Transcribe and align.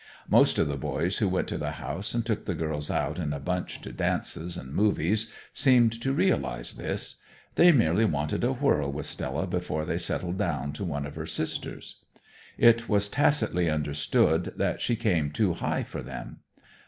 Most 0.27 0.57
of 0.57 0.67
the 0.67 0.77
boys 0.77 1.19
who 1.19 1.29
went 1.29 1.47
to 1.49 1.59
the 1.59 1.73
house 1.73 2.15
and 2.15 2.25
took 2.25 2.45
the 2.47 2.55
girls 2.55 2.89
out 2.89 3.19
in 3.19 3.33
a 3.33 3.39
bunch 3.39 3.81
to 3.81 3.91
dances 3.91 4.57
and 4.57 4.73
movies 4.73 5.31
seemed 5.53 6.01
to 6.01 6.11
realize 6.11 6.73
this. 6.73 7.17
They 7.53 7.71
merely 7.71 8.03
wanted 8.05 8.43
a 8.43 8.51
whirl 8.51 8.91
with 8.91 9.05
Stella 9.05 9.45
before 9.45 9.85
they 9.85 9.99
settled 9.99 10.39
down 10.39 10.73
to 10.73 10.83
one 10.83 11.05
of 11.05 11.13
her 11.13 11.27
sisters. 11.27 11.99
It 12.57 12.89
was 12.89 13.09
tacitly 13.09 13.69
understood 13.69 14.53
that 14.55 14.81
she 14.81 14.95
came 14.95 15.29
too 15.29 15.53
high 15.53 15.83
for 15.83 16.01
them. 16.01 16.39